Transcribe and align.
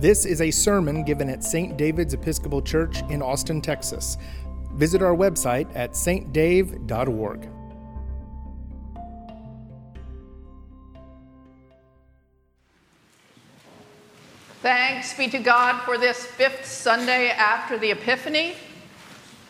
This 0.00 0.24
is 0.26 0.40
a 0.40 0.52
sermon 0.52 1.02
given 1.02 1.28
at 1.28 1.42
St. 1.42 1.76
David's 1.76 2.14
Episcopal 2.14 2.62
Church 2.62 3.02
in 3.10 3.20
Austin, 3.20 3.60
Texas. 3.60 4.16
Visit 4.74 5.02
our 5.02 5.16
website 5.16 5.68
at 5.74 5.94
stdave.org. 5.94 7.48
Thanks 14.62 15.14
be 15.14 15.26
to 15.30 15.40
God 15.40 15.82
for 15.82 15.98
this 15.98 16.24
fifth 16.24 16.64
Sunday 16.64 17.30
after 17.30 17.76
the 17.76 17.90
Epiphany. 17.90 18.54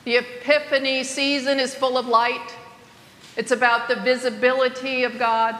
The 0.06 0.16
Epiphany 0.16 1.04
season 1.04 1.60
is 1.60 1.74
full 1.74 1.98
of 1.98 2.06
light. 2.06 2.54
It's 3.36 3.50
about 3.50 3.86
the 3.86 3.96
visibility 3.96 5.04
of 5.04 5.18
God 5.18 5.56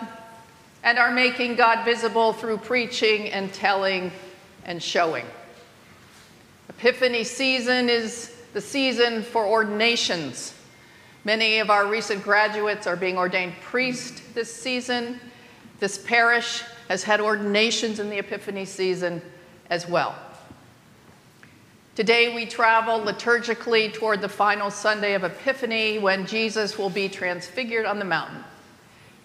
and 0.83 0.97
our 0.97 1.11
making 1.11 1.57
God 1.57 1.85
visible 1.85 2.33
through 2.33 2.57
preaching 2.57 3.29
and 3.29 3.53
telling 3.53 4.11
and 4.69 4.81
showing. 4.83 5.25
Epiphany 6.69 7.25
season 7.25 7.89
is 7.89 8.37
the 8.53 8.61
season 8.61 9.23
for 9.23 9.47
ordinations. 9.47 10.55
Many 11.25 11.59
of 11.59 11.71
our 11.71 11.87
recent 11.87 12.23
graduates 12.23 12.87
are 12.87 12.95
being 12.95 13.17
ordained 13.17 13.55
priest 13.63 14.23
this 14.35 14.55
season. 14.55 15.19
This 15.81 15.99
parish 15.99 16.63
has 16.89 17.03
had 17.03 17.21
ordinations 17.21 17.99
in 17.99 18.11
the 18.11 18.19
Epiphany 18.19 18.67
season 18.67 19.23
as 19.71 19.89
well. 19.89 20.15
Today 21.97 22.35
we 22.35 22.45
travel 22.47 23.01
liturgically 23.01 23.93
toward 23.93 24.21
the 24.21 24.29
final 24.29 24.71
Sunday 24.71 25.15
of 25.15 25.25
Epiphany 25.25 25.99
when 25.99 26.27
Jesus 26.27 26.79
will 26.79 26.91
be 26.91 27.09
transfigured 27.09 27.87
on 27.87 27.99
the 27.99 28.05
mountain 28.05 28.45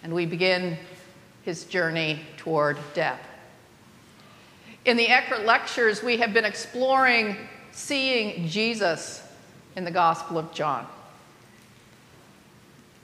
and 0.02 0.12
we 0.12 0.24
begin 0.24 0.78
his 1.42 1.64
journey 1.64 2.20
toward 2.38 2.78
death. 2.94 3.20
In 4.84 4.98
the 4.98 5.08
Eckert 5.08 5.46
lectures, 5.46 6.02
we 6.02 6.18
have 6.18 6.34
been 6.34 6.44
exploring 6.44 7.38
seeing 7.72 8.46
Jesus 8.46 9.22
in 9.76 9.84
the 9.86 9.90
Gospel 9.90 10.36
of 10.36 10.52
John. 10.52 10.86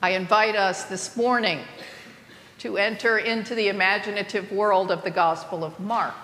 I 0.03 0.11
invite 0.11 0.57
us 0.57 0.85
this 0.85 1.17
morning 1.17 1.61
to 2.59 2.77
enter 2.77 3.17
into 3.17 3.55
the 3.55 3.69
imaginative 3.69 4.53
world 4.53 4.91
of 4.91 5.03
the 5.05 5.11
Gospel 5.11 5.65
of 5.65 5.81
Mark. 5.81 6.15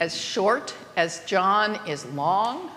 As 0.00 0.16
short 0.16 0.74
as 0.96 1.22
John 1.26 1.78
is 1.86 2.06
long, 2.06 2.70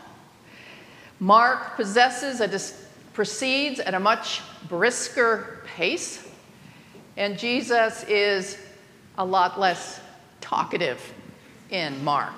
Mark 1.22 1.78
possesses 1.78 2.42
a 2.42 2.50
dis- 2.50 2.86
proceeds 3.14 3.80
at 3.80 3.94
a 3.94 4.00
much 4.00 4.42
brisker 4.68 5.62
pace, 5.68 6.28
and 7.16 7.40
Jesus 7.40 8.04
is 8.10 8.58
a 9.18 9.24
lot 9.24 9.58
less 9.58 10.02
talkative 10.42 11.14
in 11.72 12.04
Mark. 12.04 12.34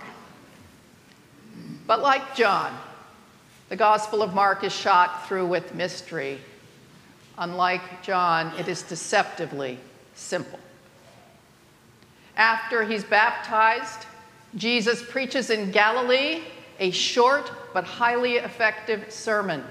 But 1.86 2.02
like 2.02 2.36
John, 2.36 2.78
the 3.70 3.75
Gospel 3.75 4.22
of 4.22 4.34
Mark 4.34 4.64
is 4.64 4.73
shot 4.73 5.28
through 5.28 5.48
with 5.48 5.75
mystery. 5.75 6.40
Unlike 7.38 8.03
John, 8.03 8.53
it 8.58 8.67
is 8.67 8.84
deceptively 8.84 9.80
simple. 10.14 10.59
After 12.38 12.84
he's 12.84 13.03
baptized, 13.03 14.06
Jesus 14.56 15.03
preaches 15.03 15.50
in 15.50 15.72
Galilee 15.72 16.44
a 16.80 16.92
short 16.92 17.52
but 17.73 17.84
highly 17.84 18.36
effective 18.36 19.12
sermon. 19.12 19.64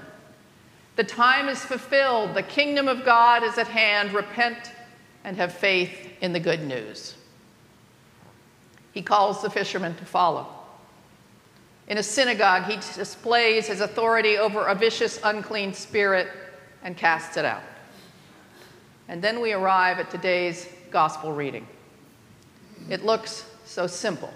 The 0.95 1.03
time 1.03 1.49
is 1.49 1.63
fulfilled, 1.63 2.35
the 2.35 2.43
kingdom 2.43 2.87
of 2.87 3.03
God 3.03 3.43
is 3.43 3.57
at 3.57 3.67
hand. 3.67 4.13
Repent 4.13 4.71
and 5.23 5.37
have 5.37 5.53
faith 5.53 6.11
in 6.21 6.33
the 6.33 6.39
good 6.39 6.61
news 6.67 7.15
he 8.93 9.01
calls 9.01 9.41
the 9.41 9.49
fishermen 9.49 9.95
to 9.95 10.05
follow. 10.05 10.47
In 11.87 11.97
a 11.97 12.03
synagogue, 12.03 12.63
he 12.63 12.75
displays 12.75 13.67
his 13.67 13.81
authority 13.81 14.37
over 14.37 14.67
a 14.67 14.75
vicious, 14.75 15.19
unclean 15.23 15.73
spirit 15.73 16.27
and 16.83 16.95
casts 16.95 17.35
it 17.35 17.43
out. 17.43 17.63
And 19.07 19.21
then 19.21 19.41
we 19.41 19.51
arrive 19.51 19.99
at 19.99 20.09
today's 20.09 20.67
gospel 20.91 21.33
reading. 21.33 21.67
It 22.89 23.03
looks 23.03 23.45
so 23.65 23.87
simple. 23.87 24.33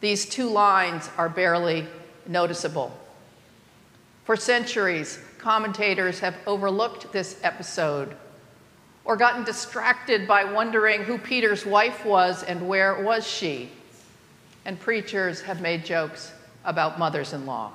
These 0.00 0.26
two 0.26 0.48
lines 0.48 1.08
are 1.16 1.28
barely 1.28 1.86
noticeable. 2.26 2.98
For 4.24 4.36
centuries, 4.36 5.20
commentators 5.38 6.20
have 6.20 6.36
overlooked 6.46 7.12
this 7.12 7.38
episode 7.42 8.16
or 9.04 9.16
gotten 9.16 9.44
distracted 9.44 10.28
by 10.28 10.44
wondering 10.44 11.02
who 11.02 11.18
Peter's 11.18 11.66
wife 11.66 12.04
was 12.04 12.42
and 12.42 12.68
where 12.68 13.02
was 13.02 13.26
she. 13.26 13.68
And 14.64 14.78
preachers 14.78 15.40
have 15.42 15.60
made 15.60 15.84
jokes 15.84 16.32
about 16.64 16.98
mothers 16.98 17.32
in 17.32 17.46
law. 17.46 17.72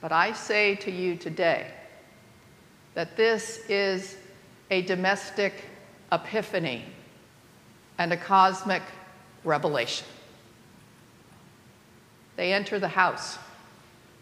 But 0.00 0.12
I 0.12 0.32
say 0.32 0.74
to 0.76 0.90
you 0.90 1.16
today 1.16 1.70
that 2.94 3.16
this 3.16 3.58
is 3.68 4.16
a 4.70 4.82
domestic 4.82 5.64
epiphany 6.12 6.84
and 7.98 8.12
a 8.12 8.16
cosmic 8.16 8.82
revelation. 9.44 10.06
They 12.36 12.52
enter 12.52 12.78
the 12.78 12.88
house, 12.88 13.38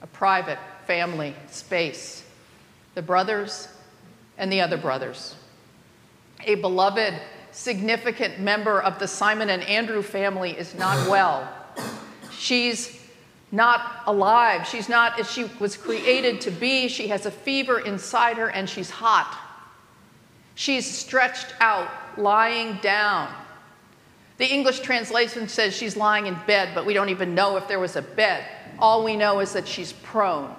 a 0.02 0.06
private 0.06 0.58
family 0.86 1.34
space. 1.50 2.24
The 2.94 3.02
brothers 3.02 3.68
and 4.38 4.52
the 4.52 4.60
other 4.60 4.76
brothers. 4.76 5.34
A 6.44 6.56
beloved, 6.56 7.14
significant 7.52 8.40
member 8.40 8.80
of 8.80 8.98
the 8.98 9.08
Simon 9.08 9.50
and 9.50 9.62
Andrew 9.62 10.02
family 10.02 10.50
is 10.50 10.74
not 10.74 11.08
well. 11.10 11.48
She's 12.32 13.00
not 13.52 14.02
alive. 14.06 14.66
She's 14.66 14.88
not 14.88 15.18
as 15.20 15.30
she 15.30 15.44
was 15.60 15.76
created 15.76 16.40
to 16.42 16.50
be. 16.50 16.88
She 16.88 17.08
has 17.08 17.24
a 17.24 17.30
fever 17.30 17.78
inside 17.78 18.36
her 18.36 18.50
and 18.50 18.68
she's 18.68 18.90
hot. 18.90 19.38
She's 20.56 20.88
stretched 20.90 21.54
out, 21.60 21.88
lying 22.18 22.78
down. 22.82 23.32
The 24.38 24.46
English 24.46 24.80
translation 24.80 25.48
says 25.48 25.74
she's 25.76 25.96
lying 25.96 26.26
in 26.26 26.36
bed, 26.46 26.70
but 26.74 26.84
we 26.84 26.94
don't 26.94 27.08
even 27.08 27.34
know 27.34 27.56
if 27.56 27.68
there 27.68 27.78
was 27.78 27.96
a 27.96 28.02
bed. 28.02 28.44
All 28.78 29.04
we 29.04 29.16
know 29.16 29.38
is 29.38 29.52
that 29.52 29.68
she's 29.68 29.92
prone. 29.92 30.54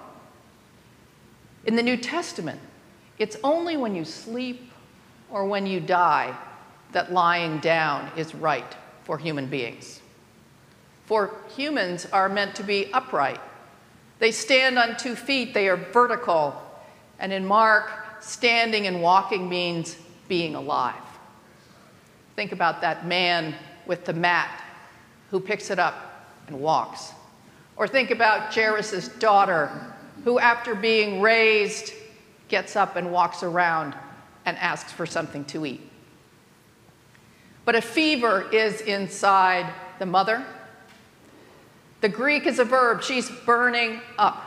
In 1.66 1.76
the 1.76 1.82
New 1.82 1.96
Testament, 1.96 2.60
it's 3.18 3.36
only 3.42 3.76
when 3.76 3.94
you 3.94 4.04
sleep 4.04 4.70
or 5.30 5.44
when 5.46 5.66
you 5.66 5.80
die 5.80 6.36
that 6.92 7.12
lying 7.12 7.58
down 7.58 8.10
is 8.16 8.34
right 8.34 8.76
for 9.04 9.18
human 9.18 9.46
beings. 9.46 10.00
For 11.04 11.34
humans 11.54 12.06
are 12.12 12.28
meant 12.28 12.54
to 12.56 12.62
be 12.62 12.92
upright. 12.92 13.40
They 14.18 14.32
stand 14.32 14.78
on 14.78 14.96
two 14.96 15.14
feet, 15.14 15.54
they 15.54 15.68
are 15.68 15.76
vertical. 15.76 16.60
And 17.18 17.32
in 17.32 17.46
Mark, 17.46 17.90
standing 18.20 18.86
and 18.86 19.00
walking 19.00 19.48
means 19.48 19.96
being 20.28 20.54
alive. 20.54 20.94
Think 22.34 22.52
about 22.52 22.80
that 22.80 23.06
man 23.06 23.54
with 23.86 24.04
the 24.04 24.12
mat 24.12 24.62
who 25.30 25.40
picks 25.40 25.70
it 25.70 25.78
up 25.78 26.28
and 26.48 26.60
walks. 26.60 27.12
Or 27.76 27.86
think 27.86 28.10
about 28.10 28.54
Jairus' 28.54 29.08
daughter, 29.08 29.70
who, 30.24 30.38
after 30.38 30.74
being 30.74 31.20
raised, 31.20 31.92
gets 32.48 32.76
up 32.76 32.96
and 32.96 33.12
walks 33.12 33.42
around 33.42 33.94
and 34.44 34.56
asks 34.58 34.92
for 34.92 35.06
something 35.06 35.44
to 35.46 35.66
eat. 35.66 35.80
But 37.64 37.74
a 37.74 37.80
fever 37.80 38.48
is 38.52 38.80
inside 38.80 39.72
the 39.98 40.06
mother. 40.06 40.44
The 42.00 42.08
Greek 42.08 42.46
is 42.46 42.58
a 42.58 42.64
verb, 42.64 43.02
she's 43.02 43.28
burning 43.44 44.00
up. 44.18 44.42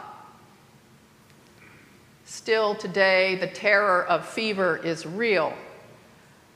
Still 2.24 2.76
today, 2.76 3.36
the 3.36 3.48
terror 3.48 4.06
of 4.06 4.26
fever 4.26 4.78
is 4.78 5.06
real. 5.06 5.54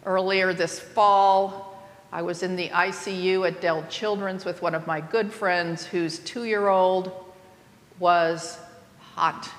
Earlier 0.06 0.54
this 0.54 0.80
fall, 0.80 1.84
I 2.12 2.22
was 2.22 2.44
in 2.44 2.56
the 2.56 2.70
ICU 2.70 3.48
at 3.48 3.60
Dell 3.60 3.84
Children's 3.90 4.46
with 4.46 4.62
one 4.62 4.76
of 4.76 4.86
my 4.86 5.02
good 5.02 5.34
friends 5.34 5.84
whose 5.84 6.20
two 6.20 6.44
year 6.44 6.68
old 6.68 7.12
was 8.00 8.60
hot 9.16 9.50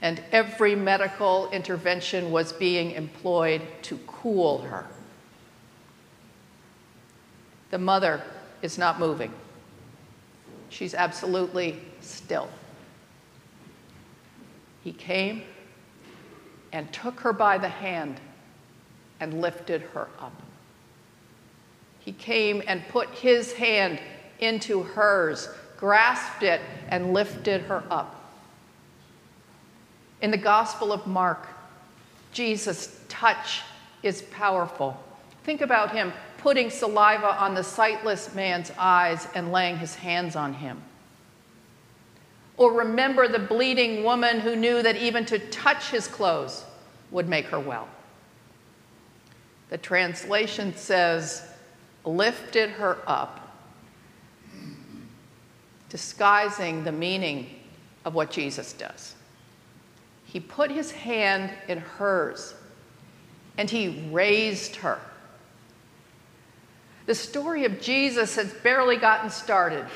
and 0.00 0.22
every 0.30 0.74
medical 0.74 1.50
intervention 1.50 2.30
was 2.30 2.52
being 2.52 2.92
employed 2.92 3.62
to 3.82 3.98
cool 4.06 4.58
her. 4.62 4.86
The 7.70 7.78
mother 7.78 8.22
is 8.62 8.78
not 8.78 8.98
moving. 8.98 9.32
She's 10.68 10.94
absolutely 10.94 11.80
still. 12.00 12.48
He 14.84 14.92
came 14.92 15.42
and 16.72 16.90
took 16.92 17.20
her 17.20 17.32
by 17.32 17.58
the 17.58 17.68
hand 17.68 18.20
and 19.20 19.40
lifted 19.40 19.82
her 19.82 20.08
up. 20.20 20.42
He 21.98 22.12
came 22.12 22.62
and 22.66 22.86
put 22.88 23.08
his 23.10 23.52
hand 23.52 24.00
into 24.38 24.82
hers, 24.82 25.48
grasped 25.76 26.42
it, 26.42 26.60
and 26.88 27.12
lifted 27.12 27.62
her 27.62 27.82
up. 27.90 28.17
In 30.20 30.30
the 30.30 30.36
Gospel 30.36 30.92
of 30.92 31.06
Mark, 31.06 31.46
Jesus' 32.32 33.00
touch 33.08 33.62
is 34.02 34.22
powerful. 34.22 34.98
Think 35.44 35.60
about 35.60 35.92
him 35.92 36.12
putting 36.38 36.70
saliva 36.70 37.40
on 37.40 37.54
the 37.54 37.64
sightless 37.64 38.34
man's 38.34 38.72
eyes 38.78 39.26
and 39.34 39.52
laying 39.52 39.76
his 39.78 39.94
hands 39.94 40.36
on 40.36 40.54
him. 40.54 40.80
Or 42.56 42.72
remember 42.72 43.28
the 43.28 43.38
bleeding 43.38 44.04
woman 44.04 44.40
who 44.40 44.56
knew 44.56 44.82
that 44.82 44.96
even 44.96 45.24
to 45.26 45.38
touch 45.38 45.90
his 45.90 46.08
clothes 46.08 46.64
would 47.10 47.28
make 47.28 47.46
her 47.46 47.60
well. 47.60 47.88
The 49.70 49.78
translation 49.78 50.74
says, 50.74 51.46
lifted 52.04 52.70
her 52.70 52.98
up, 53.06 53.56
disguising 55.88 56.84
the 56.84 56.92
meaning 56.92 57.48
of 58.04 58.14
what 58.14 58.30
Jesus 58.30 58.72
does. 58.72 59.14
He 60.28 60.40
put 60.40 60.70
his 60.70 60.90
hand 60.90 61.50
in 61.68 61.78
hers 61.78 62.54
and 63.56 63.68
he 63.68 64.08
raised 64.12 64.76
her. 64.76 65.00
The 67.06 67.14
story 67.14 67.64
of 67.64 67.80
Jesus 67.80 68.36
has 68.36 68.52
barely 68.52 68.96
gotten 68.96 69.30
started, 69.30 69.86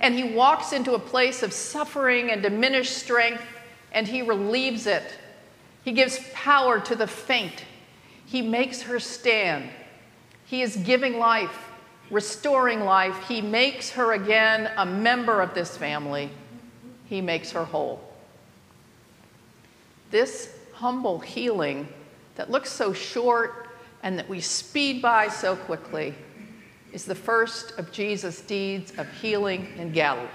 and 0.00 0.14
he 0.14 0.24
walks 0.24 0.72
into 0.72 0.94
a 0.94 0.98
place 0.98 1.42
of 1.42 1.52
suffering 1.52 2.30
and 2.30 2.42
diminished 2.42 2.96
strength, 2.96 3.44
and 3.92 4.08
he 4.08 4.22
relieves 4.22 4.86
it. 4.86 5.18
He 5.84 5.92
gives 5.92 6.18
power 6.32 6.80
to 6.80 6.96
the 6.96 7.06
faint. 7.06 7.64
He 8.24 8.40
makes 8.40 8.80
her 8.82 8.98
stand. 8.98 9.68
He 10.46 10.62
is 10.62 10.76
giving 10.76 11.18
life, 11.18 11.70
restoring 12.10 12.80
life. 12.80 13.28
He 13.28 13.42
makes 13.42 13.90
her 13.90 14.14
again 14.14 14.70
a 14.78 14.86
member 14.86 15.42
of 15.42 15.52
this 15.52 15.76
family. 15.76 16.30
He 17.04 17.20
makes 17.20 17.52
her 17.52 17.66
whole. 17.66 18.13
This 20.14 20.48
humble 20.74 21.18
healing 21.18 21.88
that 22.36 22.48
looks 22.48 22.70
so 22.70 22.92
short 22.92 23.66
and 24.04 24.16
that 24.16 24.28
we 24.28 24.40
speed 24.40 25.02
by 25.02 25.26
so 25.26 25.56
quickly 25.56 26.14
is 26.92 27.04
the 27.04 27.16
first 27.16 27.76
of 27.78 27.90
Jesus' 27.90 28.40
deeds 28.40 28.92
of 28.96 29.10
healing 29.14 29.72
in 29.76 29.90
Galilee. 29.90 30.28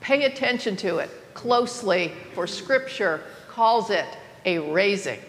Pay 0.00 0.24
attention 0.24 0.76
to 0.76 0.96
it 0.96 1.10
closely, 1.34 2.12
for 2.32 2.46
Scripture 2.46 3.20
calls 3.50 3.90
it 3.90 4.06
a 4.46 4.58
raising. 4.60 5.20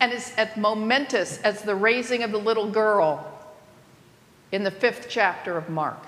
And 0.00 0.10
it's 0.10 0.34
as 0.38 0.56
momentous 0.56 1.36
as 1.42 1.60
the 1.60 1.74
raising 1.74 2.22
of 2.22 2.32
the 2.32 2.38
little 2.38 2.70
girl 2.70 3.30
in 4.52 4.64
the 4.64 4.70
fifth 4.70 5.08
chapter 5.10 5.58
of 5.58 5.68
Mark. 5.68 6.02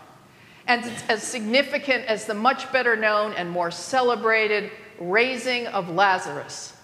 And 0.66 0.86
it's 0.86 1.06
as 1.10 1.22
significant 1.22 2.06
as 2.06 2.24
the 2.24 2.32
much 2.32 2.72
better 2.72 2.96
known 2.96 3.34
and 3.34 3.50
more 3.50 3.70
celebrated 3.70 4.70
raising 5.10 5.66
of 5.68 5.88
Lazarus 5.88 6.74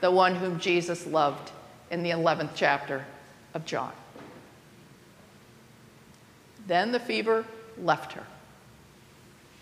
the 0.00 0.10
one 0.10 0.34
whom 0.34 0.58
Jesus 0.58 1.06
loved 1.06 1.50
in 1.90 2.02
the 2.02 2.10
11th 2.10 2.50
chapter 2.54 3.04
of 3.54 3.64
John. 3.66 3.92
Then 6.66 6.92
the 6.92 7.00
fever 7.00 7.44
left 7.78 8.12
her. 8.12 8.24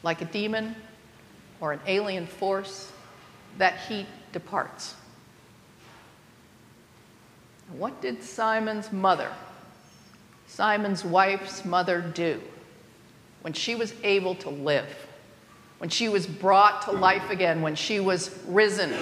Like 0.02 0.20
a 0.20 0.26
demon 0.26 0.76
or 1.60 1.72
an 1.72 1.80
alien 1.86 2.26
force, 2.26 2.92
that 3.56 3.78
heat 3.88 4.06
departs. 4.32 4.94
What 7.72 8.00
did 8.00 8.22
Simon's 8.22 8.92
mother, 8.92 9.30
Simon's 10.46 11.04
wife's 11.04 11.64
mother, 11.64 12.00
do 12.00 12.40
when 13.42 13.52
she 13.52 13.74
was 13.74 13.92
able 14.02 14.34
to 14.36 14.50
live, 14.50 15.07
when 15.78 15.90
she 15.90 16.08
was 16.08 16.26
brought 16.26 16.82
to 16.82 16.92
life 16.92 17.30
again, 17.30 17.62
when 17.62 17.74
she 17.74 18.00
was 18.00 18.36
risen 18.46 18.92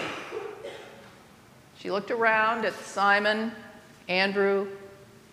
she 1.87 1.93
looked 1.93 2.11
around 2.11 2.65
at 2.65 2.75
Simon, 2.75 3.53
Andrew, 4.09 4.67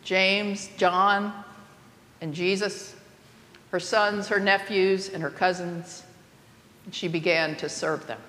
James, 0.04 0.70
John, 0.78 1.34
and 2.22 2.32
Jesus, 2.34 2.96
her 3.72 3.80
sons, 3.80 4.28
her 4.28 4.40
nephews, 4.40 5.10
and 5.10 5.24
her 5.24 5.30
cousins, 5.30 6.04
and 6.86 6.94
she 6.94 7.08
began 7.08 7.56
to 7.56 7.70
serve 7.70 8.06
them. 8.06 8.20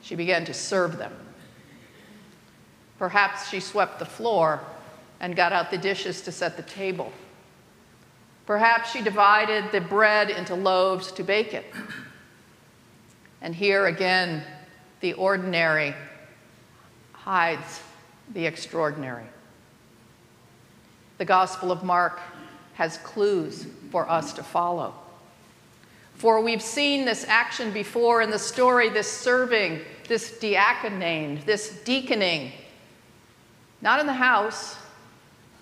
She 0.00 0.14
began 0.14 0.44
to 0.46 0.54
serve 0.54 0.96
them. 0.96 1.12
Perhaps 2.98 3.50
she 3.50 3.60
swept 3.60 3.98
the 3.98 4.06
floor 4.06 4.60
and 5.20 5.36
got 5.36 5.52
out 5.52 5.70
the 5.70 5.78
dishes 5.78 6.22
to 6.22 6.32
set 6.32 6.56
the 6.56 6.62
table. 6.62 7.12
Perhaps 8.50 8.90
she 8.90 9.00
divided 9.00 9.70
the 9.70 9.80
bread 9.80 10.28
into 10.28 10.56
loaves 10.56 11.12
to 11.12 11.22
bake 11.22 11.54
it. 11.54 11.72
And 13.40 13.54
here 13.54 13.86
again, 13.86 14.42
the 14.98 15.12
ordinary 15.12 15.94
hides 17.12 17.80
the 18.34 18.44
extraordinary. 18.44 19.22
The 21.18 21.24
Gospel 21.26 21.70
of 21.70 21.84
Mark 21.84 22.18
has 22.74 22.98
clues 22.98 23.68
for 23.92 24.10
us 24.10 24.32
to 24.32 24.42
follow. 24.42 24.94
For 26.16 26.40
we've 26.40 26.60
seen 26.60 27.04
this 27.04 27.24
action 27.28 27.70
before 27.70 28.20
in 28.20 28.30
the 28.30 28.38
story, 28.40 28.88
this 28.88 29.08
serving, 29.08 29.80
this 30.08 30.38
diaconating, 30.40 31.44
this 31.44 31.80
deaconing, 31.84 32.50
not 33.80 34.00
in 34.00 34.06
the 34.06 34.12
house, 34.12 34.76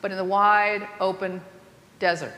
but 0.01 0.11
in 0.11 0.17
the 0.17 0.25
wide 0.25 0.89
open 1.01 1.43
desert. 1.99 2.33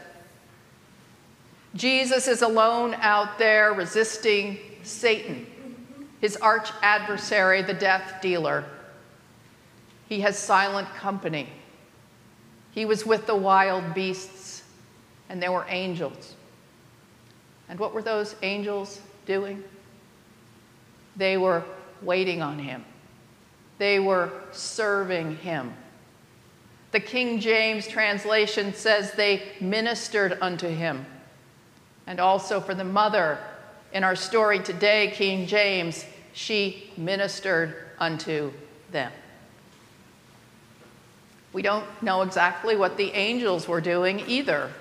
Jesus 1.74 2.26
is 2.28 2.42
alone 2.42 2.94
out 2.94 3.38
there 3.38 3.72
resisting 3.72 4.58
Satan, 4.82 5.46
his 6.20 6.36
arch 6.36 6.70
adversary, 6.82 7.62
the 7.62 7.74
death 7.74 8.20
dealer 8.20 8.64
he 10.10 10.20
has 10.20 10.36
silent 10.36 10.92
company. 10.96 11.48
He 12.72 12.84
was 12.84 13.06
with 13.06 13.26
the 13.26 13.34
wild 13.34 13.94
beasts, 13.94 14.64
and 15.28 15.40
there 15.40 15.52
were 15.52 15.64
angels. 15.68 16.34
And 17.68 17.78
what 17.78 17.94
were 17.94 18.02
those 18.02 18.34
angels 18.42 19.00
doing? 19.24 19.62
They 21.16 21.36
were 21.36 21.62
waiting 22.02 22.42
on 22.42 22.58
him, 22.58 22.84
they 23.78 24.00
were 24.00 24.32
serving 24.52 25.36
him. 25.36 25.72
The 26.90 27.00
King 27.00 27.38
James 27.38 27.86
translation 27.86 28.74
says 28.74 29.12
they 29.12 29.44
ministered 29.60 30.36
unto 30.42 30.66
him. 30.66 31.06
And 32.10 32.18
also 32.18 32.60
for 32.60 32.74
the 32.74 32.82
mother 32.82 33.38
in 33.92 34.02
our 34.02 34.16
story 34.16 34.58
today, 34.58 35.12
King 35.14 35.46
James, 35.46 36.04
she 36.32 36.90
ministered 36.96 37.76
unto 38.00 38.50
them. 38.90 39.12
We 41.52 41.62
don't 41.62 41.86
know 42.02 42.22
exactly 42.22 42.74
what 42.74 42.96
the 42.96 43.12
angels 43.12 43.68
were 43.68 43.80
doing 43.80 44.24
either, 44.26 44.72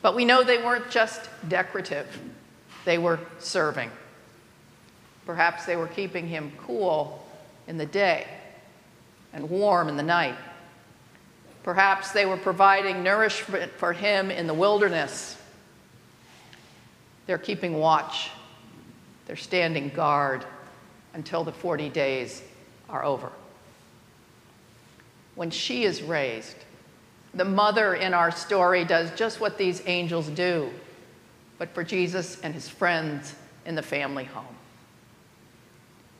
but 0.00 0.14
we 0.14 0.24
know 0.24 0.44
they 0.44 0.62
weren't 0.62 0.92
just 0.92 1.28
decorative, 1.48 2.06
they 2.84 2.98
were 2.98 3.18
serving. 3.40 3.90
Perhaps 5.26 5.66
they 5.66 5.74
were 5.74 5.88
keeping 5.88 6.28
him 6.28 6.52
cool 6.56 7.26
in 7.66 7.78
the 7.78 7.86
day 7.86 8.28
and 9.32 9.50
warm 9.50 9.88
in 9.88 9.96
the 9.96 10.04
night. 10.04 10.36
Perhaps 11.64 12.12
they 12.12 12.26
were 12.26 12.36
providing 12.36 13.02
nourishment 13.02 13.72
for 13.72 13.92
him 13.92 14.30
in 14.30 14.46
the 14.46 14.54
wilderness. 14.54 15.36
They're 17.30 17.38
keeping 17.38 17.78
watch, 17.78 18.28
they're 19.26 19.36
standing 19.36 19.90
guard 19.90 20.44
until 21.14 21.44
the 21.44 21.52
40 21.52 21.88
days 21.90 22.42
are 22.88 23.04
over 23.04 23.30
when 25.36 25.48
she 25.52 25.84
is 25.84 26.02
raised. 26.02 26.56
The 27.34 27.44
mother 27.44 27.94
in 27.94 28.14
our 28.14 28.32
story 28.32 28.84
does 28.84 29.12
just 29.12 29.38
what 29.38 29.58
these 29.58 29.80
angels 29.86 30.26
do, 30.26 30.72
but 31.56 31.72
for 31.72 31.84
Jesus 31.84 32.40
and 32.40 32.52
his 32.52 32.68
friends 32.68 33.36
in 33.64 33.76
the 33.76 33.82
family 33.82 34.24
home. 34.24 34.56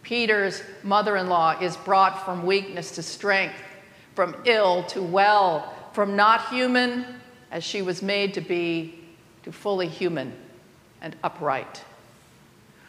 Peter's 0.05 0.63
mother 0.85 1.17
in 1.17 1.29
law 1.29 1.59
is 1.59 1.77
brought 1.79 2.25
from 2.25 2.47
weakness 2.47 2.93
to 2.93 3.03
strength, 3.03 3.61
from 4.15 4.37
ill 4.45 4.85
to 4.85 5.03
well, 5.03 5.75
from 5.93 6.15
not 6.15 6.49
human 6.51 7.05
as 7.51 7.65
she 7.65 7.83
was 7.83 8.01
made 8.01 8.33
to 8.35 8.41
be, 8.41 8.95
to 9.43 9.51
fully 9.51 9.89
human 9.89 10.33
and 11.01 11.17
upright. 11.23 11.85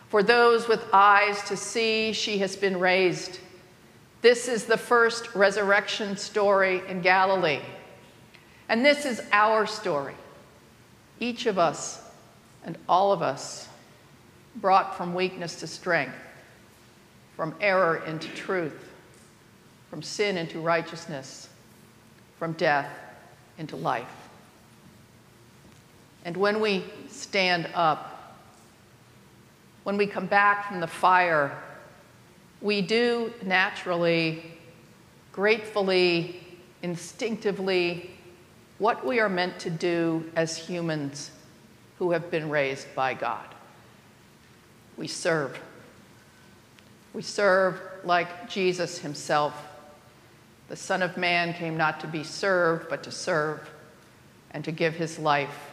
For 0.10 0.24
those 0.24 0.68
with 0.68 0.86
eyes 0.94 1.42
to 1.44 1.56
see, 1.56 2.14
she 2.14 2.40
has 2.40 2.56
been 2.56 2.80
raised 2.80 3.40
this 4.22 4.48
is 4.48 4.66
the 4.66 4.78
first 4.78 5.34
resurrection 5.34 6.16
story 6.16 6.84
in 6.88 7.02
Galilee. 7.02 7.62
And 8.70 8.86
this 8.86 9.06
is 9.06 9.22
our 9.32 9.66
story. 9.66 10.14
Each 11.20 11.48
of 11.48 11.58
us 11.58 12.02
and 12.64 12.78
all 12.88 13.12
of 13.12 13.22
us 13.22 13.68
brought 14.58 14.96
from 14.96 15.16
weakness 15.16 15.56
to 15.62 15.68
strength, 15.68 16.16
from 17.36 17.56
error 17.60 18.04
into 18.06 18.28
truth, 18.30 18.92
from 19.90 20.04
sin 20.04 20.38
into 20.38 20.60
righteousness, 20.60 21.50
from 22.38 22.54
death 22.54 22.90
into 23.58 23.76
life. 23.76 24.21
And 26.26 26.38
when 26.38 26.60
we 26.60 26.84
stand 27.10 27.68
up, 27.74 28.40
when 29.84 29.98
we 29.98 30.06
come 30.06 30.28
back 30.28 30.68
from 30.68 30.80
the 30.80 30.88
fire 30.88 31.58
we 32.62 32.82
do 32.82 33.34
naturally, 33.44 34.44
gratefully, 35.32 36.40
instinctively 36.84 38.12
what 38.78 39.06
we 39.06 39.20
are 39.20 39.30
meant 39.30 39.60
to 39.60 39.70
do 39.70 40.30
as 40.36 40.58
humans 40.58 41.32
who 41.98 42.12
have 42.12 42.30
been 42.30 42.50
raised 42.50 42.88
by 42.96 43.14
God. 43.14 43.46
We 44.98 45.08
serve. 45.08 45.60
We 47.14 47.24
serve 47.24 47.82
like 48.04 48.50
Jesus 48.50 49.00
himself. 49.00 49.54
The 50.70 50.76
Son 50.76 51.02
of 51.02 51.18
Man 51.18 51.54
came 51.54 51.78
not 51.78 52.00
to 52.02 52.08
be 52.08 52.24
served, 52.24 52.90
but 52.90 53.04
to 53.04 53.12
serve 53.12 53.68
and 54.52 54.64
to 54.66 54.72
give 54.72 54.94
his 54.96 55.18
life 55.18 55.71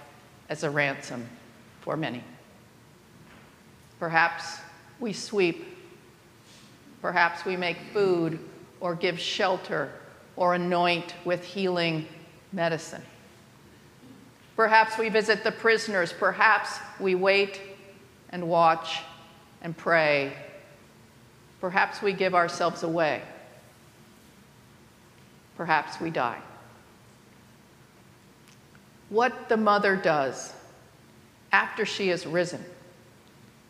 as 0.48 0.64
a 0.64 0.70
ransom 0.70 1.26
for 1.80 1.96
many. 1.96 2.22
Perhaps 3.98 4.58
we 5.00 5.12
sweep. 5.12 5.64
Perhaps 7.02 7.44
we 7.44 7.56
make 7.56 7.78
food 7.92 8.38
or 8.80 8.94
give 8.94 9.18
shelter 9.18 9.90
or 10.36 10.54
anoint 10.54 11.14
with 11.24 11.44
healing 11.44 12.06
medicine. 12.52 13.02
Perhaps 14.56 14.98
we 14.98 15.08
visit 15.08 15.44
the 15.44 15.52
prisoners. 15.52 16.12
Perhaps 16.12 16.78
we 16.98 17.14
wait 17.14 17.60
and 18.30 18.48
watch 18.48 19.02
and 19.62 19.76
pray. 19.76 20.32
Perhaps 21.60 22.02
we 22.02 22.12
give 22.12 22.34
ourselves 22.34 22.82
away. 22.82 23.22
Perhaps 25.56 26.00
we 26.00 26.10
die. 26.10 26.40
What 29.10 29.48
the 29.48 29.56
mother 29.56 29.96
does 29.96 30.52
after 31.50 31.86
she 31.86 32.10
is 32.10 32.26
risen 32.26 32.64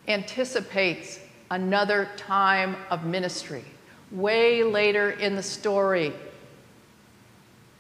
anticipates 0.09 1.21
another 1.51 2.09
time 2.17 2.77
of 2.91 3.05
ministry, 3.05 3.65
way 4.11 4.65
later 4.65 5.11
in 5.11 5.37
the 5.37 5.43
story, 5.43 6.13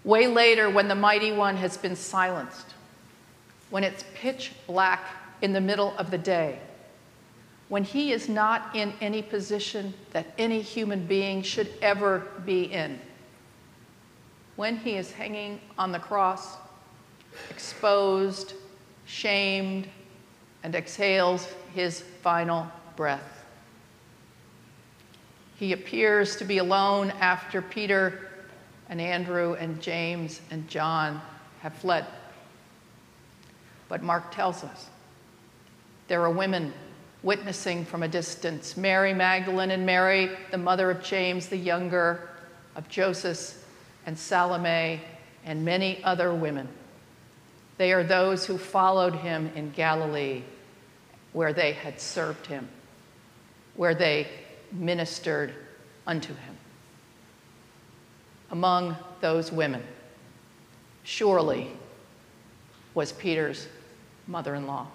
way 0.05 0.27
later 0.27 0.71
when 0.71 0.89
the 0.89 0.95
mighty 0.95 1.33
one 1.33 1.57
has 1.57 1.77
been 1.77 1.97
silenced, 1.97 2.75
when 3.71 3.83
it's 3.83 4.05
pitch 4.15 4.53
black 4.67 5.05
in 5.43 5.53
the 5.53 5.61
middle 5.61 5.97
of 5.97 6.11
the 6.11 6.19
day, 6.19 6.59
when 7.69 7.85
he 7.85 8.13
is 8.13 8.29
not 8.29 8.75
in 8.75 8.93
any 9.01 9.23
position 9.23 9.93
that 10.13 10.27
any 10.39 10.61
human 10.61 11.07
being 11.07 11.43
should 11.43 11.73
ever 11.83 12.27
be 12.45 12.65
in, 12.65 13.01
when 14.57 14.77
he 14.77 14.97
is 14.97 15.13
hanging 15.13 15.61
on 15.79 15.93
the 15.93 15.99
cross, 15.99 16.57
exposed, 17.51 18.55
shamed, 19.07 19.89
and 20.63 20.75
exhales 20.75 21.49
his 21.75 22.01
final 22.23 22.67
breath. 22.97 23.45
He 25.57 25.73
appears 25.73 26.37
to 26.37 26.45
be 26.45 26.59
alone 26.59 27.11
after 27.21 27.61
Peter 27.61 28.29
and 28.89 29.01
Andrew 29.01 29.55
and 29.55 29.81
James 29.81 30.41
and 30.51 30.69
John 30.69 31.21
have 31.61 31.75
fled. 31.75 32.07
But 33.89 34.03
Mark 34.03 34.33
tells 34.33 34.63
us 34.63 34.89
there 36.07 36.23
are 36.23 36.31
women 36.31 36.73
witnessing 37.23 37.85
from 37.85 38.03
a 38.03 38.09
distance 38.09 38.77
Mary 38.77 39.13
Magdalene 39.13 39.71
and 39.71 39.85
Mary, 39.85 40.31
the 40.51 40.59
mother 40.59 40.91
of 40.91 41.03
James 41.03 41.49
the 41.49 41.57
younger, 41.57 42.29
of 42.77 42.89
Joseph 42.89 43.65
and 44.07 44.17
Salome, 44.17 45.01
and 45.45 45.65
many 45.65 46.03
other 46.05 46.33
women. 46.33 46.69
They 47.79 47.93
are 47.93 48.05
those 48.05 48.45
who 48.45 48.59
followed 48.59 49.15
him 49.15 49.51
in 49.55 49.71
Galilee, 49.71 50.43
where 51.33 51.53
they 51.53 51.73
had 51.73 52.01
served 52.01 52.47
him, 52.47 52.69
where 53.77 53.95
they 53.95 54.29
ministered 54.73 55.55
unto 56.07 56.35
him. 56.35 56.57
Among 58.51 58.97
those 59.21 59.51
women, 59.51 59.83
surely 61.05 61.69
was 62.95 63.13
Peter's 63.13 63.69
mother 64.27 64.55
in 64.55 64.67
law, 64.67 64.89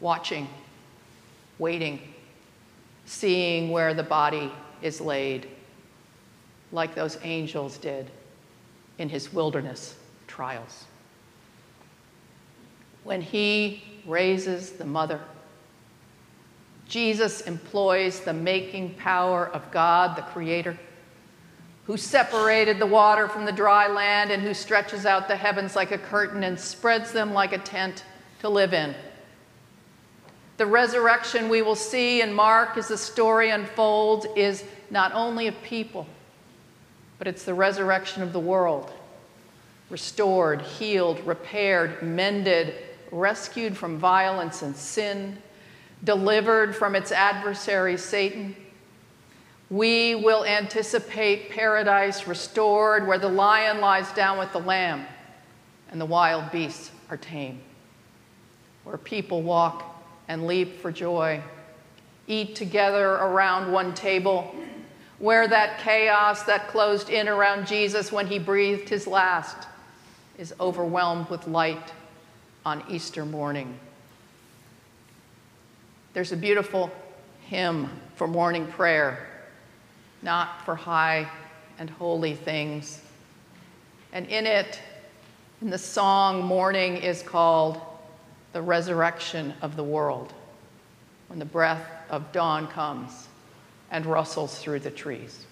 watching 0.00 0.48
waiting, 1.58 2.00
seeing 3.06 3.70
where 3.70 3.94
the 3.94 4.02
body 4.02 4.52
is 4.82 5.00
laid, 5.00 5.48
like 6.72 6.94
those 6.94 7.18
angels 7.22 7.78
did 7.78 8.10
in 8.98 9.08
his 9.08 9.32
wilderness 9.32 9.96
trials. 10.26 10.84
When 13.04 13.20
he 13.20 13.84
raises 14.06 14.72
the 14.72 14.84
mother, 14.84 15.20
Jesus 16.88 17.42
employs 17.42 18.20
the 18.20 18.32
making 18.32 18.94
power 18.94 19.48
of 19.48 19.70
God, 19.70 20.16
the 20.16 20.22
Creator, 20.22 20.78
who 21.84 21.96
separated 21.96 22.78
the 22.78 22.86
water 22.86 23.28
from 23.28 23.44
the 23.44 23.52
dry 23.52 23.88
land 23.88 24.30
and 24.30 24.42
who 24.42 24.54
stretches 24.54 25.04
out 25.06 25.28
the 25.28 25.36
heavens 25.36 25.76
like 25.76 25.92
a 25.92 25.98
curtain 25.98 26.44
and 26.44 26.58
spreads 26.58 27.12
them 27.12 27.32
like 27.32 27.52
a 27.52 27.58
tent 27.58 28.04
to 28.40 28.48
live 28.48 28.72
in. 28.72 28.94
The 30.56 30.66
resurrection 30.66 31.48
we 31.48 31.62
will 31.62 31.74
see 31.74 32.22
in 32.22 32.32
Mark 32.32 32.76
as 32.78 32.88
the 32.88 32.96
story 32.96 33.50
unfolds 33.50 34.26
is 34.36 34.64
not 34.90 35.12
only 35.12 35.46
of 35.46 35.60
people, 35.62 36.06
but 37.18 37.26
it's 37.26 37.44
the 37.44 37.54
resurrection 37.54 38.22
of 38.22 38.32
the 38.32 38.40
world. 38.40 38.92
Restored, 39.90 40.62
healed, 40.62 41.20
repaired, 41.26 42.02
mended, 42.02 42.74
rescued 43.14 43.76
from 43.76 43.96
violence 43.96 44.62
and 44.62 44.76
sin, 44.76 45.38
delivered 46.02 46.74
from 46.74 46.96
its 46.96 47.12
adversary, 47.12 47.96
Satan. 47.96 48.56
We 49.70 50.14
will 50.16 50.44
anticipate 50.44 51.50
paradise 51.50 52.26
restored 52.26 53.06
where 53.06 53.18
the 53.18 53.28
lion 53.28 53.80
lies 53.80 54.10
down 54.12 54.38
with 54.38 54.52
the 54.52 54.60
lamb 54.60 55.06
and 55.90 56.00
the 56.00 56.06
wild 56.06 56.50
beasts 56.50 56.90
are 57.08 57.16
tame, 57.16 57.60
where 58.82 58.98
people 58.98 59.42
walk 59.42 60.04
and 60.26 60.46
leap 60.46 60.80
for 60.80 60.90
joy, 60.90 61.40
eat 62.26 62.56
together 62.56 63.10
around 63.12 63.70
one 63.70 63.94
table, 63.94 64.54
where 65.18 65.46
that 65.46 65.78
chaos 65.78 66.42
that 66.42 66.68
closed 66.68 67.10
in 67.10 67.28
around 67.28 67.66
Jesus 67.66 68.10
when 68.10 68.26
he 68.26 68.38
breathed 68.38 68.88
his 68.88 69.06
last 69.06 69.68
is 70.36 70.52
overwhelmed 70.58 71.30
with 71.30 71.46
light 71.46 71.92
on 72.64 72.82
Easter 72.88 73.24
morning. 73.24 73.78
There's 76.14 76.32
a 76.32 76.36
beautiful 76.36 76.90
hymn 77.46 77.90
for 78.16 78.26
morning 78.26 78.66
prayer, 78.66 79.28
not 80.22 80.64
for 80.64 80.74
high 80.74 81.28
and 81.78 81.90
holy 81.90 82.34
things. 82.34 83.02
And 84.12 84.26
in 84.26 84.46
it, 84.46 84.80
in 85.60 85.70
the 85.70 85.78
song, 85.78 86.44
morning 86.44 86.96
is 86.96 87.22
called 87.22 87.80
the 88.52 88.62
resurrection 88.62 89.52
of 89.60 89.76
the 89.76 89.84
world 89.84 90.32
when 91.28 91.38
the 91.38 91.44
breath 91.44 91.84
of 92.10 92.30
dawn 92.32 92.68
comes 92.68 93.28
and 93.90 94.06
rustles 94.06 94.58
through 94.58 94.80
the 94.80 94.90
trees. 94.90 95.46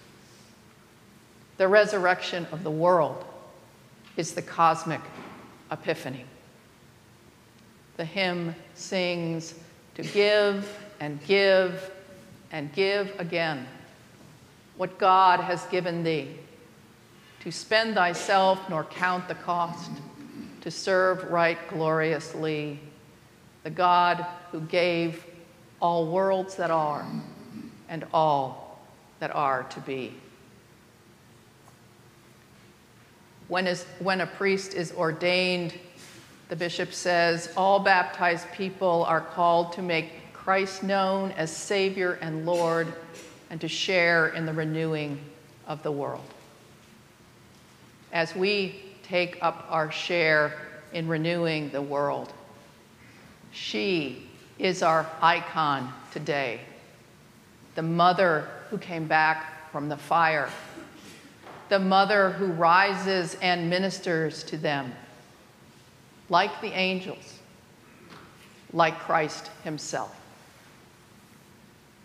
The 1.57 1.67
resurrection 1.67 2.47
of 2.51 2.63
the 2.63 2.71
world 2.71 3.25
is 4.17 4.33
the 4.33 4.41
cosmic 4.41 5.01
epiphany. 5.71 6.25
The 7.97 8.05
hymn 8.05 8.55
sings 8.73 9.53
to 9.95 10.01
give 10.01 10.77
and 10.99 11.23
give 11.25 11.91
and 12.51 12.71
give 12.73 13.13
again 13.19 13.67
what 14.77 14.97
God 14.97 15.39
has 15.39 15.63
given 15.65 16.03
thee, 16.03 16.29
to 17.41 17.51
spend 17.51 17.95
thyself 17.95 18.59
nor 18.69 18.83
count 18.83 19.27
the 19.27 19.35
cost, 19.35 19.91
to 20.61 20.71
serve 20.71 21.23
right 21.25 21.57
gloriously 21.67 22.79
the 23.63 23.69
God 23.69 24.25
who 24.51 24.61
gave 24.61 25.25
all 25.81 26.07
worlds 26.07 26.55
that 26.55 26.71
are 26.71 27.05
and 27.89 28.05
all 28.13 28.79
that 29.19 29.33
are 29.35 29.63
to 29.63 29.79
be. 29.81 30.13
When, 33.47 33.67
is, 33.67 33.83
when 33.99 34.21
a 34.21 34.25
priest 34.25 34.73
is 34.73 34.91
ordained, 34.93 35.73
the 36.49 36.55
bishop 36.55 36.93
says, 36.93 37.51
all 37.55 37.79
baptized 37.79 38.51
people 38.51 39.05
are 39.07 39.21
called 39.21 39.73
to 39.73 39.81
make 39.81 40.33
Christ 40.33 40.83
known 40.83 41.31
as 41.31 41.55
Savior 41.55 42.19
and 42.21 42.45
Lord 42.45 42.93
and 43.49 43.61
to 43.61 43.67
share 43.67 44.29
in 44.29 44.45
the 44.45 44.53
renewing 44.53 45.19
of 45.67 45.83
the 45.83 45.91
world. 45.91 46.25
As 48.11 48.35
we 48.35 48.81
take 49.03 49.37
up 49.41 49.65
our 49.69 49.91
share 49.91 50.53
in 50.91 51.07
renewing 51.07 51.69
the 51.69 51.81
world, 51.81 52.33
she 53.51 54.27
is 54.59 54.83
our 54.83 55.09
icon 55.21 55.93
today, 56.11 56.59
the 57.75 57.81
mother 57.81 58.47
who 58.69 58.77
came 58.77 59.07
back 59.07 59.71
from 59.71 59.89
the 59.89 59.97
fire, 59.97 60.49
the 61.69 61.79
mother 61.79 62.31
who 62.31 62.47
rises 62.47 63.35
and 63.41 63.69
ministers 63.69 64.43
to 64.43 64.57
them, 64.57 64.93
like 66.33 66.61
the 66.61 66.71
angels, 66.75 67.37
like 68.73 68.97
Christ 68.97 69.51
Himself. 69.63 70.19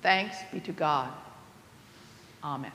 Thanks 0.02 0.36
be 0.52 0.60
to 0.60 0.72
God. 0.72 1.08
Amen. 2.44 2.70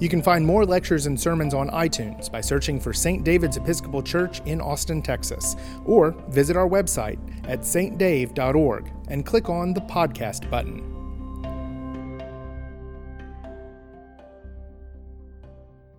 You 0.00 0.08
can 0.08 0.22
find 0.22 0.46
more 0.46 0.64
lectures 0.64 1.04
and 1.04 1.20
sermons 1.20 1.52
on 1.52 1.68
iTunes 1.68 2.32
by 2.32 2.40
searching 2.40 2.80
for 2.80 2.94
St. 2.94 3.22
David's 3.24 3.58
Episcopal 3.58 4.02
Church 4.02 4.40
in 4.46 4.62
Austin, 4.62 5.02
Texas, 5.02 5.54
or 5.84 6.12
visit 6.30 6.56
our 6.56 6.68
website 6.68 7.18
at 7.46 7.60
stdave.org 7.60 8.90
and 9.08 9.26
click 9.26 9.50
on 9.50 9.74
the 9.74 9.82
podcast 9.82 10.48
button. 10.48 10.97